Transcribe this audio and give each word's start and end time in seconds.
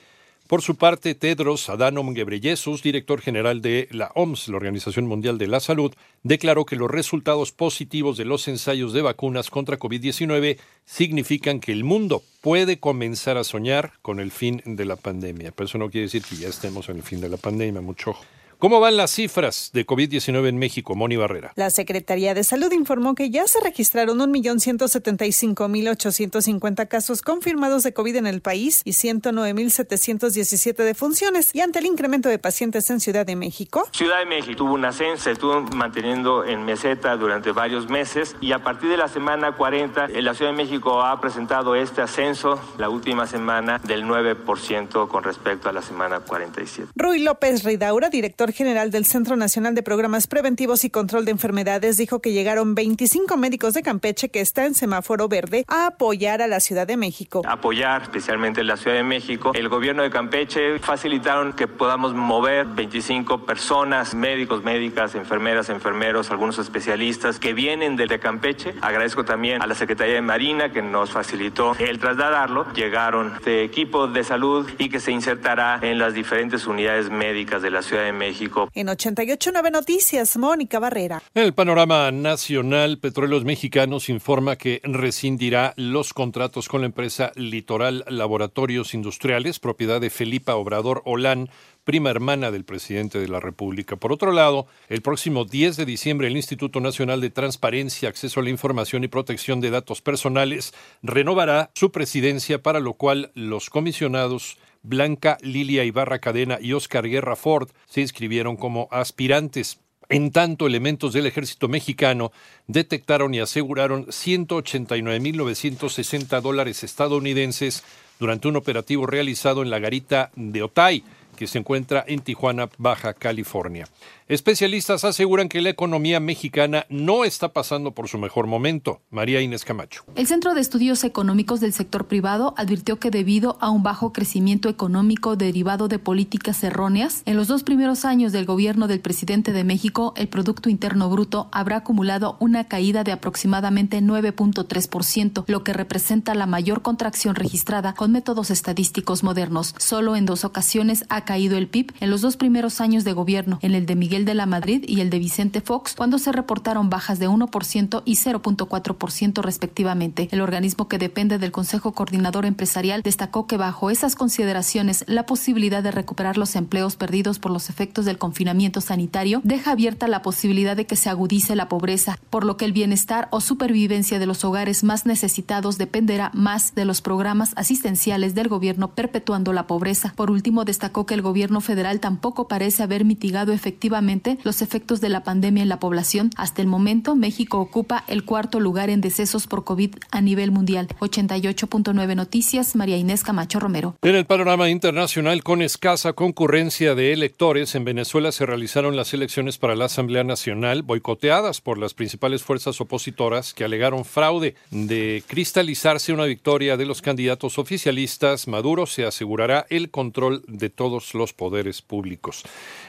Por 0.47 0.63
su 0.63 0.77
parte, 0.77 1.15
Tedros 1.15 1.69
Adhanom 1.69 2.15
Ghebreyesus, 2.15 2.83
director 2.83 3.21
general 3.21 3.61
de 3.61 3.89
la 3.91 4.11
OMS, 4.15 4.49
la 4.49 4.57
Organización 4.57 5.05
Mundial 5.05 5.37
de 5.37 5.49
la 5.49 5.61
Salud, 5.61 5.93
declaró 6.23 6.65
que 6.65 6.77
los 6.77 6.91
resultados 6.91 7.53
positivos 7.53 8.17
de 8.17 8.25
los 8.25 8.49
ensayos 8.49 8.95
de 8.95 9.03
vacunas 9.03 9.51
contra 9.51 9.79
COVID-19 9.79 10.57
significan 10.87 11.61
que 11.61 11.73
el 11.73 11.85
mundo 11.85 12.23
puede 12.41 12.81
comenzar 12.81 13.37
a 13.37 13.45
soñar 13.45 13.93
con 14.01 14.19
el 14.19 14.31
fin 14.31 14.63
de 14.65 14.87
la 14.87 14.97
pandemia. 14.97 15.53
Pero 15.53 15.67
eso 15.67 15.77
no 15.77 15.91
quiere 15.91 16.07
decir 16.07 16.23
que 16.23 16.37
ya 16.37 16.49
estemos 16.49 16.89
en 16.89 16.97
el 16.97 17.03
fin 17.03 17.21
de 17.21 17.29
la 17.29 17.37
pandemia, 17.37 17.83
mucho 17.83 18.13
ojo. 18.13 18.25
¿Cómo 18.59 18.81
van 18.81 18.97
las 18.97 19.11
cifras 19.11 19.71
de 19.73 19.87
COVID-19 19.87 20.49
en 20.49 20.59
México, 20.59 20.95
Moni 20.95 21.17
Barrera? 21.17 21.53
La 21.57 21.71
Secretaría 21.71 22.35
de 22.35 22.45
Salud 22.45 22.71
informó 22.73 23.15
que 23.15 23.31
ya 23.31 23.47
se 23.47 23.61
registraron 23.61 24.19
1.175.850 24.19 26.89
casos 26.89 27.23
confirmados 27.23 27.83
de 27.83 27.93
COVID 27.93 28.17
en 28.17 28.27
el 28.27 28.41
país 28.41 28.81
y 28.85 28.93
109.717 28.93 30.85
defunciones. 30.85 31.55
Y 31.55 31.61
ante 31.61 31.81
el 31.81 31.87
incremento 31.87 32.29
de 32.29 32.39
pacientes 32.39 32.89
en 32.91 33.01
Ciudad 33.01 33.27
de 33.27 33.35
México. 33.37 33.89
Ciudad 33.93 34.21
de 34.21 34.27
México 34.27 34.57
tuvo 34.57 34.75
un 34.75 34.85
ascenso, 34.85 35.25
se 35.25 35.33
estuvo 35.33 35.61
manteniendo 35.61 36.45
en 36.45 36.65
meseta 36.65 37.17
durante 37.17 37.51
varios 37.53 37.89
meses 37.89 38.37
y 38.41 38.53
a 38.53 38.63
partir 38.63 38.91
de 38.91 38.97
la 38.97 39.09
semana 39.09 39.57
40, 39.57 40.07
la 40.09 40.35
Ciudad 40.35 40.53
de 40.53 40.57
México 40.57 41.03
ha 41.03 41.21
presentado 41.21 41.75
este 41.75 42.03
ascenso 42.03 42.61
la 42.79 42.89
última 42.89 43.27
semana 43.27 43.81
del 43.85 44.05
9% 44.05 45.09
con 45.09 45.25
respecto 45.25 45.69
a 45.69 45.73
la 45.73 45.83
semana 45.83 46.21
47. 46.21 46.93
Rui 46.95 47.19
López 47.21 47.65
Ridaura, 47.65 48.11
director 48.11 48.44
general 48.53 48.91
del 48.91 49.05
Centro 49.05 49.37
Nacional 49.37 49.75
de 49.75 49.83
Programas 49.83 50.27
Preventivos 50.27 50.85
y 50.85 50.91
Control 50.91 51.25
de 51.25 51.31
Enfermedades 51.31 51.97
dijo 51.97 52.21
que 52.21 52.33
llegaron 52.33 52.75
25 52.75 53.37
médicos 53.37 53.73
de 53.75 53.83
Campeche 53.83 54.29
que 54.29 54.41
está 54.41 54.67
en 54.67 54.75
semáforo 54.75 55.29
verde 55.29 55.65
a 55.69 55.87
apoyar 55.87 56.43
a 56.43 56.47
la 56.47 56.61
Ciudad 56.61 56.87
de 56.87 56.97
México. 56.97 57.43
Apoyar 57.47 58.03
especialmente 58.03 58.63
la 58.65 58.77
Ciudad 58.77 58.97
de 58.97 59.05
México. 59.05 59.53
El 59.55 59.69
gobierno 59.69 60.03
de 60.03 60.11
Campeche 60.11 60.79
facilitaron 60.81 61.53
que 61.53 61.69
podamos 61.69 62.13
mover 62.13 62.67
25 62.67 63.47
personas, 63.47 64.15
médicos, 64.15 64.63
médicas, 64.63 65.15
enfermeras, 65.15 65.69
enfermeros, 65.69 66.31
algunos 66.31 66.59
especialistas 66.59 67.39
que 67.39 67.55
vienen 67.55 67.97
desde 67.97 68.19
Campeche. 68.19 68.75
Agradezco 68.81 69.25
también 69.25 69.63
a 69.63 69.67
la 69.67 69.75
Secretaría 69.75 70.17
de 70.17 70.23
Marina 70.23 70.73
que 70.73 70.83
nos 70.83 71.11
facilitó 71.11 71.75
el 71.79 71.99
trasladarlo. 71.99 72.67
Llegaron 72.75 73.33
de 73.45 73.65
equipo 73.65 74.09
de 74.09 74.25
salud 74.25 74.69
y 74.79 74.89
que 74.89 75.01
se 75.01 75.13
insertará 75.13 75.79
en 75.81 75.99
las 75.99 76.15
diferentes 76.15 76.67
unidades 76.67 77.11
médicas 77.11 77.63
de 77.63 77.71
la 77.71 77.81
Ciudad 77.81 78.05
de 78.05 78.13
México 78.13 78.34
en 78.75 78.89
88.9 78.89 79.71
Noticias, 79.71 80.37
Mónica 80.37 80.79
Barrera. 80.79 81.23
En 81.35 81.45
el 81.45 81.55
panorama 81.55 82.11
nacional, 82.11 82.99
Petróleos 82.99 83.45
Mexicanos 83.45 84.09
informa 84.09 84.57
que 84.57 84.81
rescindirá 84.83 85.73
los 85.77 86.13
contratos 86.13 86.69
con 86.69 86.81
la 86.81 86.87
empresa 86.87 87.33
Litoral 87.37 88.05
Laboratorios 88.09 88.95
Industriales, 88.95 89.59
propiedad 89.59 90.01
de 90.01 90.11
Felipa 90.11 90.57
Obrador 90.57 91.03
Olán, 91.05 91.49
prima 91.85 92.11
hermana 92.11 92.51
del 92.51 92.65
presidente 92.65 93.19
de 93.19 93.29
la 93.29 93.41
República. 93.41 93.97
Por 93.97 94.13
otro 94.13 94.33
lado, 94.33 94.67
el 94.89 95.03
próximo 95.03 95.45
10 95.45 95.77
de 95.77 95.85
diciembre 95.85 96.29
el 96.29 96.37
Instituto 96.37 96.81
Nacional 96.81 97.21
de 97.21 97.31
Transparencia, 97.31 98.09
Acceso 98.09 98.41
a 98.41 98.43
la 98.43 98.51
Información 98.51 99.05
y 99.05 99.09
Protección 99.09 99.61
de 99.61 99.71
Datos 99.71 100.01
Personales 100.01 100.73
renovará 101.03 101.71
su 101.75 101.93
presidencia, 101.93 102.63
para 102.63 102.81
lo 102.81 102.95
cual 102.95 103.31
los 103.35 103.71
comisionados 103.71 104.57
Blanca 104.85 105.37
Lilia 105.41 105.83
Ibarra 105.83 106.21
Cadena 106.21 106.59
y 106.61 106.75
Oscar 106.75 107.09
Guerra 107.09 107.35
Ford 107.35 107.71
se 107.87 108.03
inscribieron 108.03 108.57
como 108.57 108.87
aspirantes. 108.93 109.81
En 110.11 110.31
tanto, 110.31 110.67
elementos 110.67 111.15
del 111.15 111.27
ejército 111.27 111.67
mexicano 111.67 112.31
detectaron 112.67 113.33
y 113.35 113.41
aseguraron 113.41 114.05
189.960 114.07 116.43
dólares 116.43 116.85
estadounidenses 116.85 117.83
durante 118.21 118.47
un 118.47 118.57
operativo 118.57 119.07
realizado 119.07 119.63
en 119.63 119.71
la 119.71 119.79
garita 119.79 120.31
de 120.37 120.63
Otay, 120.63 121.03
que 121.37 121.47
se 121.47 121.59
encuentra 121.59 122.05
en 122.07 122.21
Tijuana, 122.21 122.69
Baja 122.79 123.15
California. 123.15 123.89
Especialistas 124.27 125.05
aseguran 125.05 125.51
que 125.51 125.61
la 125.61 125.69
economía 125.69 126.19
mexicana 126.19 126.87
no 126.89 127.27
está 127.27 127.53
pasando 127.53 127.93
por 127.93 128.09
su 128.09 128.17
mejor 128.17 128.47
momento. 128.47 129.03
María 129.11 129.43
Inés 129.43 129.67
Camacho. 129.67 130.05
El 130.17 130.27
Centro 130.27 130.55
de 130.55 130.63
Estudios 130.63 131.05
Económicos 131.05 131.61
del 131.61 131.75
Sector 131.75 132.07
Privado 132.07 132.55
advirtió 132.57 132.99
que 132.99 133.11
debido 133.11 133.59
a 133.61 133.69
un 133.69 133.83
bajo 133.83 134.15
crecimiento 134.15 134.71
económico 134.71 135.37
derivado 135.37 135.89
de 135.89 135.99
políticas 135.99 136.65
erróneas, 136.65 137.23
en 137.27 137.37
los 137.37 137.49
dos 137.49 137.65
primeros 137.65 138.07
años 138.07 138.33
del 138.33 138.47
gobierno 138.47 138.89
del 138.89 139.01
presidente 139.01 139.53
de 139.53 139.63
México, 139.63 140.15
el 140.17 140.29
Producto 140.29 140.71
Interno 140.71 141.11
Bruto 141.11 141.51
habrá 141.53 141.77
acumulado 141.77 142.39
una 142.41 142.65
caída 142.65 143.05
de 143.05 143.13
aproximadamente 143.13 144.01
9.3%, 144.01 145.45
lo 145.49 145.63
que 145.65 145.75
representa 145.75 146.35
la 146.35 146.47
mayor 146.47 146.81
contracción 146.81 147.35
registrada 147.35 147.93
con 147.93 148.13
métodos 148.13 148.51
estadísticos 148.51 149.23
modernos. 149.23 149.75
Solo 149.77 150.17
en 150.17 150.25
dos 150.25 150.47
ocasiones 150.47 151.05
ha 151.11 151.27
caído 151.27 151.59
el 151.59 151.69
PIB 151.69 151.93
en 152.01 152.09
los 152.09 152.23
dos 152.23 152.39
primeros 152.39 152.81
años 152.81 153.05
de 153.05 153.13
gobierno, 153.13 153.59
en 153.61 153.75
el 153.75 153.85
de 153.85 153.97
Miguel 153.97 154.14
de 154.23 154.35
la 154.35 154.47
Madrid 154.47 154.85
y 154.87 155.01
el 155.01 155.11
de 155.11 155.19
Vicente 155.19 155.61
Fox, 155.61 155.95
cuando 155.97 156.21
se 156.21 156.31
reportaron 156.31 156.89
bajas 156.89 157.19
de 157.19 157.29
1% 157.29 158.03
y 158.05 158.15
0.4% 158.15 159.43
respectivamente. 159.43 160.29
El 160.31 160.41
organismo 160.41 160.87
que 160.87 160.99
depende 160.99 161.39
del 161.39 161.51
Consejo 161.51 161.93
Coordinador 161.95 162.47
Empresarial 162.47 163.03
destacó 163.03 163.49
que 163.49 163.57
bajo 163.57 163.91
esas 163.91 164.15
consideraciones 164.15 165.05
la 165.09 165.27
posibilidad 165.27 165.83
de 165.83 165.91
recuperar 165.91 166.39
los 166.39 166.55
empleos 166.55 166.95
perdidos 166.95 167.41
por 167.41 167.51
los 167.51 167.71
efectos 167.71 168.05
del 168.05 168.19
confinamiento 168.19 168.81
sanitario 168.81 169.41
deja 169.43 169.73
abierta 169.73 170.07
la 170.07 170.23
posibilidad 170.23 170.77
de 170.77 170.87
que 170.87 170.95
se 170.95 171.11
agudice 171.11 171.57
la 171.57 171.69
pobreza, 171.69 172.17
por 172.31 172.45
lo 172.45 172.57
que 172.57 172.67
el 172.67 172.73
bienestar 172.73 173.27
o 173.33 173.41
supervivencia 173.41 174.21
de 174.21 174.27
los 174.27 174.45
hogares 174.45 174.85
más 174.85 175.07
necesitados 175.07 175.77
dependerá 175.77 176.31
más 176.35 176.77
de 176.77 176.85
los 176.85 177.03
programas 177.03 177.53
asistenciales 177.57 178.37
del 178.37 178.47
gobierno 178.47 178.95
perpetuando 178.95 179.53
la 179.53 179.67
pobreza. 179.67 180.13
Por 180.15 180.31
último, 180.31 180.65
destacó 180.65 181.05
que 181.05 181.15
el 181.15 181.23
gobierno 181.23 181.61
federal 181.61 181.99
tampoco 181.99 182.47
parece 182.47 182.85
haber 182.85 183.05
mitigado 183.05 183.53
efectivamente 183.53 184.04
los 184.43 184.61
efectos 184.61 185.01
de 185.01 185.09
la 185.09 185.23
pandemia 185.23 185.63
en 185.63 185.69
la 185.69 185.79
población. 185.79 186.31
Hasta 186.37 186.61
el 186.61 186.69
momento, 186.69 187.17
México 187.17 187.59
ocupa 187.59 188.05
el 188.07 188.25
cuarto 188.25 188.61
lugar 188.61 188.91
en 188.91 189.01
decesos 189.01 189.47
por 189.47 189.65
COVID 189.65 189.95
a 190.11 190.21
nivel 190.21 190.51
mundial. 190.51 190.89
88.9 191.01 192.15
Noticias, 192.15 192.77
María 192.77 192.97
Inés 192.97 193.23
Camacho 193.23 193.61
Romero. 193.61 193.97
En 194.03 194.15
el 194.15 194.27
panorama 194.27 194.69
internacional, 194.69 195.43
con 195.43 195.63
escasa 195.63 196.13
concurrencia 196.13 196.95
de 196.95 197.13
electores, 197.13 197.75
en 197.75 197.85
Venezuela 197.85 198.31
se 198.33 198.47
realizaron 198.47 198.95
las 198.97 199.15
elecciones 199.15 199.59
para 199.59 199.75
la 199.75 199.87
Asamblea 199.87 200.25
Nacional, 200.25 200.83
boicoteadas 200.83 201.61
por 201.61 201.79
las 201.79 201.95
principales 201.95 202.43
fuerzas 202.43 202.81
opositoras 202.81 203.55
que 203.55 203.65
alegaron 203.65 204.05
fraude. 204.05 204.55
De 204.71 205.23
cristalizarse 205.27 206.13
una 206.13 206.25
victoria 206.25 206.77
de 206.77 206.87
los 206.87 207.01
candidatos 207.01 207.59
oficialistas, 207.59 208.49
Maduro 208.49 208.87
se 208.87 209.07
asegurará 209.07 209.67
el 209.71 209.91
control 209.91 210.43
de 210.47 210.69
todos 210.69 211.15
los 211.15 211.33
poderes 211.33 211.81
públicos. 211.81 212.45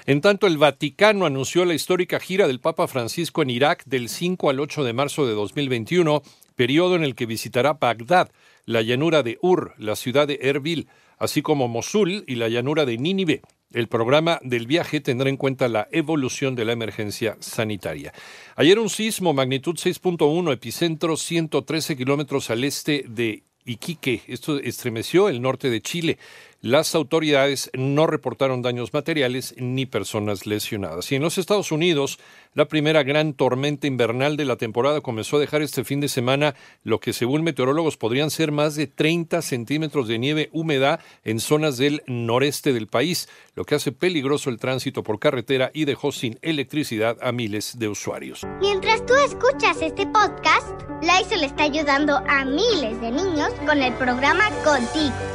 En 0.06 0.22
tanto, 0.22 0.46
el 0.46 0.58
Vaticano 1.06 1.28
anunció 1.28 1.66
la 1.66 1.76
histórica 1.76 2.20
gira 2.20 2.48
del 2.48 2.60
Papa 2.60 2.88
Francisco 2.88 3.44
en 3.44 3.52
Irak 3.52 3.84
del 3.86 4.10
5 4.10 4.50
al 4.50 4.60
8 4.60 4.84
de 4.84 4.94
marzo 4.94 5.28
de 5.28 5.34
2021, 5.34 6.24
periodo 6.56 6.96
en 6.96 7.04
el 7.04 7.14
que 7.14 7.28
visitará 7.28 7.74
Bagdad, 7.74 8.32
la 8.66 8.82
llanura 8.82 9.22
de 9.22 9.38
Ur, 9.40 9.76
la 9.78 9.96
ciudad 9.96 10.28
de 10.28 10.40
Erbil, 10.42 10.88
así 11.20 11.44
como 11.44 11.68
Mosul 11.68 12.24
y 12.26 12.34
la 12.34 12.50
llanura 12.50 12.86
de 12.86 12.98
Nínive. 12.98 13.44
El 13.72 13.88
programa 13.88 14.40
del 14.42 14.66
viaje 14.66 15.00
tendrá 15.00 15.30
en 15.30 15.38
cuenta 15.38 15.68
la 15.68 15.88
evolución 15.92 16.56
de 16.56 16.66
la 16.66 16.72
emergencia 16.72 17.38
sanitaria. 17.40 18.12
Ayer 18.56 18.80
un 18.80 18.90
sismo 18.90 19.32
magnitud 19.32 19.76
6.1, 19.76 20.54
epicentro 20.54 21.18
113 21.18 21.98
kilómetros 21.98 22.50
al 22.50 22.64
este 22.64 23.06
de 23.08 23.44
Iquique. 23.66 24.22
Esto 24.28 24.60
estremeció 24.60 25.28
el 25.28 25.42
norte 25.42 25.70
de 25.70 25.82
Chile. 25.82 26.18
Las 26.66 26.96
autoridades 26.96 27.70
no 27.76 28.08
reportaron 28.08 28.64
daños 28.64 28.92
materiales 28.92 29.54
ni 29.56 29.86
personas 29.86 30.48
lesionadas. 30.48 31.12
Y 31.12 31.16
en 31.16 31.22
los 31.22 31.38
Estados 31.38 31.72
Unidos, 31.72 32.18
la 32.56 32.68
primera 32.68 33.04
gran 33.04 33.36
tormenta 33.36 33.86
invernal 33.86 34.36
de 34.36 34.46
la 34.46 34.56
temporada 34.56 35.02
comenzó 35.02 35.38
a 35.38 35.40
dejar 35.40 35.62
este 35.62 35.84
fin 35.84 36.00
de 36.00 36.08
semana 36.08 36.56
lo 36.84 37.00
que 37.00 37.14
según 37.14 37.44
meteorólogos 37.44 37.98
podrían 37.98 38.32
ser 38.32 38.52
más 38.52 38.74
de 38.74 38.88
30 38.88 39.44
centímetros 39.44 40.08
de 40.08 40.18
nieve 40.18 40.50
húmeda 40.54 41.00
en 41.24 41.40
zonas 41.40 41.78
del 41.78 42.02
noreste 42.08 42.74
del 42.74 42.88
país, 42.88 43.30
lo 43.54 43.64
que 43.64 43.76
hace 43.76 43.92
peligroso 43.92 44.50
el 44.50 44.58
tránsito 44.58 45.04
por 45.04 45.20
carretera 45.20 45.70
y 45.72 45.86
dejó 45.86 46.12
sin 46.12 46.40
electricidad 46.42 47.16
a 47.22 47.32
miles 47.32 47.78
de 47.78 47.90
usuarios. 47.90 48.42
Mientras 48.60 49.06
tú 49.06 49.14
escuchas 49.14 49.80
este 49.84 50.08
podcast, 50.08 50.82
Lysol 51.04 51.44
está 51.44 51.66
ayudando 51.66 52.16
a 52.28 52.44
miles 52.44 53.00
de 53.02 53.12
niños 53.12 53.50
con 53.68 53.84
el 53.84 53.94
programa 53.94 54.50
Contigo 54.64 55.35